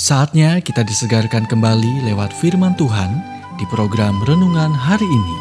[0.00, 3.20] Saatnya kita disegarkan kembali lewat firman Tuhan
[3.60, 5.36] di program renungan hari ini.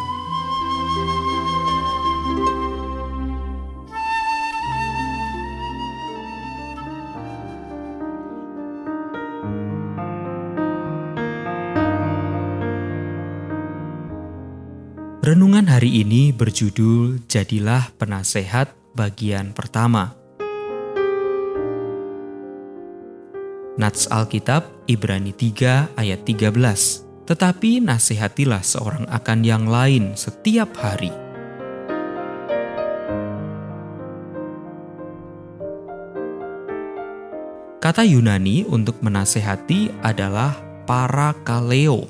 [15.23, 20.18] Renungan hari ini berjudul Jadilah Penasehat bagian pertama.
[23.79, 26.51] Nats Alkitab Ibrani 3 ayat 13.
[27.24, 31.15] Tetapi nasihatilah seorang akan yang lain setiap hari.
[37.80, 42.04] Kata Yunani untuk menasehati adalah parakaleo.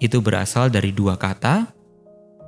[0.00, 1.76] Itu berasal dari dua kata.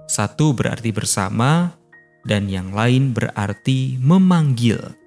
[0.09, 1.77] Satu berarti bersama
[2.25, 5.02] dan yang lain berarti memanggil.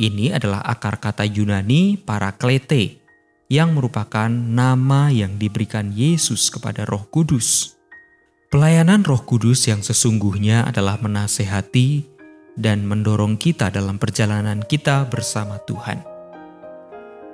[0.00, 3.04] Ini adalah akar kata Yunani paraklete
[3.52, 7.76] yang merupakan nama yang diberikan Yesus kepada Roh Kudus.
[8.48, 12.08] Pelayanan Roh Kudus yang sesungguhnya adalah menasehati
[12.56, 16.00] dan mendorong kita dalam perjalanan kita bersama Tuhan.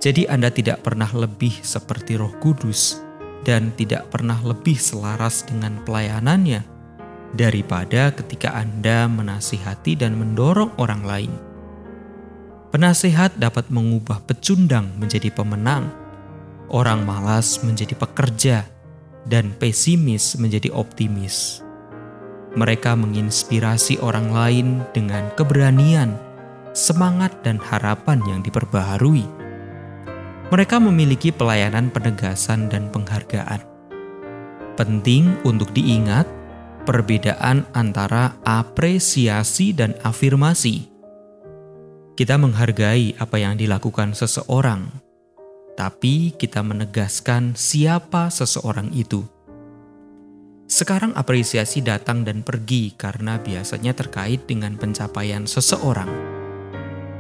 [0.03, 2.98] Jadi Anda tidak pernah lebih seperti Roh Kudus
[3.47, 6.67] dan tidak pernah lebih selaras dengan pelayanannya
[7.31, 11.45] daripada ketika Anda menasihati dan mendorong orang lain
[12.75, 15.86] Penasehat dapat mengubah pecundang menjadi pemenang,
[16.67, 18.67] orang malas menjadi pekerja,
[19.22, 21.62] dan pesimis menjadi optimis.
[22.59, 26.19] Mereka menginspirasi orang lain dengan keberanian,
[26.75, 29.27] semangat, dan harapan yang diperbaharui.
[30.50, 33.62] Mereka memiliki pelayanan penegasan dan penghargaan.
[34.75, 36.27] Penting untuk diingat
[36.83, 40.96] perbedaan antara apresiasi dan afirmasi
[42.16, 44.88] kita menghargai apa yang dilakukan seseorang,
[45.77, 49.21] tapi kita menegaskan siapa seseorang itu.
[50.65, 56.09] Sekarang apresiasi datang dan pergi karena biasanya terkait dengan pencapaian seseorang.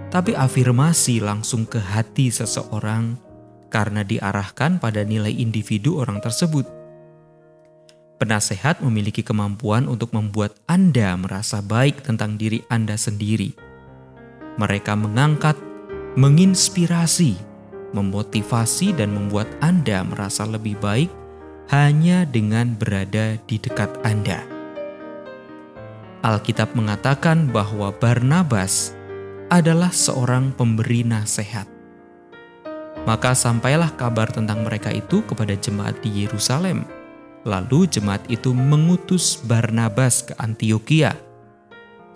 [0.08, 3.20] Tapi afirmasi langsung ke hati seseorang
[3.68, 6.64] karena diarahkan pada nilai individu orang tersebut.
[8.16, 13.65] Penasehat memiliki kemampuan untuk membuat Anda merasa baik tentang diri Anda sendiri
[14.56, 15.56] mereka mengangkat,
[16.16, 17.36] menginspirasi,
[17.92, 21.12] memotivasi, dan membuat Anda merasa lebih baik
[21.68, 24.40] hanya dengan berada di dekat Anda.
[26.24, 28.96] Alkitab mengatakan bahwa Barnabas
[29.52, 31.68] adalah seorang pemberi nasihat.
[33.06, 36.82] Maka sampailah kabar tentang mereka itu kepada jemaat di Yerusalem.
[37.46, 41.14] Lalu jemaat itu mengutus Barnabas ke Antioquia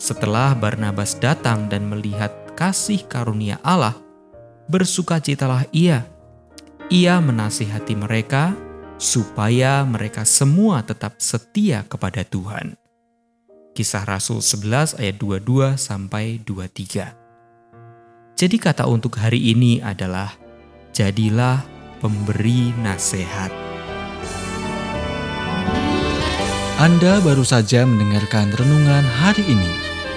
[0.00, 3.94] setelah Barnabas datang dan melihat kasih karunia Allah,
[4.72, 6.08] bersukacitalah ia.
[6.88, 8.56] Ia menasihati mereka
[8.96, 12.74] supaya mereka semua tetap setia kepada Tuhan.
[13.76, 17.14] Kisah Rasul 11 ayat 22 sampai 23.
[18.34, 20.32] Jadi kata untuk hari ini adalah
[20.90, 21.62] jadilah
[22.02, 23.52] pemberi nasihat.
[26.80, 29.89] Anda baru saja mendengarkan renungan hari ini.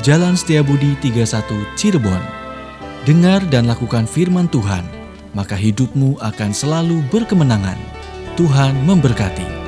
[0.00, 1.44] Jalan Setiabudi 31
[1.76, 2.24] Cirebon.
[3.04, 4.80] Dengar dan lakukan firman Tuhan,
[5.36, 7.76] maka hidupmu akan selalu berkemenangan.
[8.32, 9.59] Tuhan memberkati.